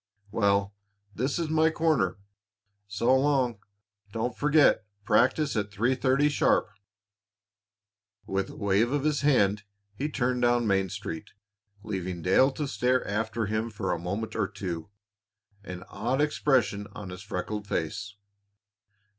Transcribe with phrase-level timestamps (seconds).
[0.31, 0.73] Well,
[1.13, 2.17] this is my corner.
[2.87, 3.59] So long.
[4.11, 6.71] Don't forget practice at three thirty sharp."
[8.25, 9.61] With a wave of his hand
[9.93, 11.33] he turned down Main Street,
[11.83, 14.89] leaving Dale to stare after him for a moment or two,
[15.63, 18.15] an odd expression on his freckled face.